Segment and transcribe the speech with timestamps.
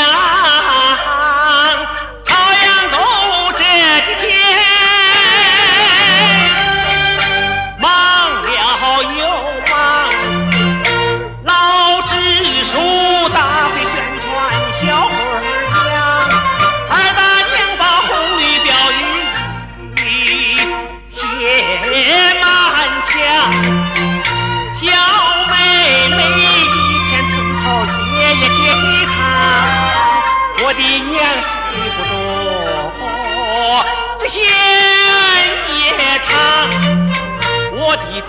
[0.00, 0.29] Yeah.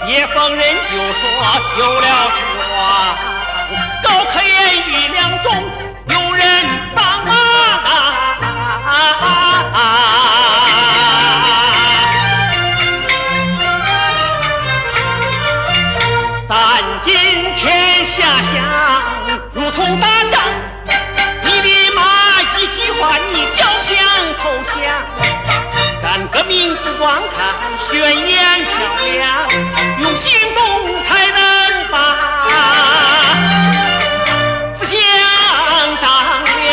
[0.07, 1.21] 叶逢人就说
[1.77, 2.39] 有了指
[2.75, 2.79] 望，
[4.03, 4.51] 高科言
[4.87, 5.53] 语两中
[6.07, 6.43] 有人
[6.95, 7.95] 帮忙啊！
[16.49, 16.53] 咱
[17.03, 17.13] 今
[17.55, 18.51] 天下乡
[19.53, 20.40] 如同打仗，
[27.02, 27.41] 光看
[27.90, 27.90] 宣
[28.30, 28.70] 言漂
[29.12, 29.26] 亮，
[30.02, 30.62] 用行动
[31.04, 31.40] 才能
[31.90, 31.98] 把
[34.80, 34.96] 思想
[35.99, 36.05] 丈
[36.46, 36.70] 量。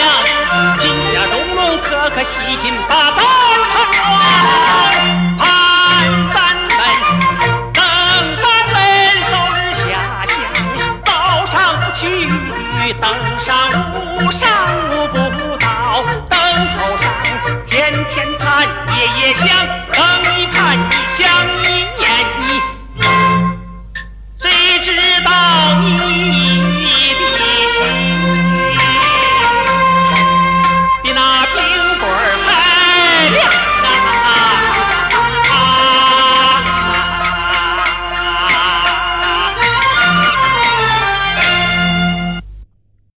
[0.81, 2.29] 一家融融可可，齐
[2.63, 3.19] 心把道
[3.73, 3.75] 成。
[5.39, 5.41] 盼
[6.35, 6.37] 咱
[6.77, 6.79] 们，
[7.73, 7.81] 等
[8.37, 8.77] 咱们
[9.33, 9.81] 早日下
[10.27, 10.37] 乡，
[11.07, 11.09] 早
[11.47, 12.05] 上不去，
[13.01, 13.03] 登
[13.41, 13.49] 上
[13.95, 14.47] 无上
[14.93, 15.17] 无不
[15.57, 16.37] 到，登
[16.77, 17.09] 好上，
[17.67, 17.75] 天
[18.11, 18.47] 天盼，
[18.95, 19.88] 夜夜想。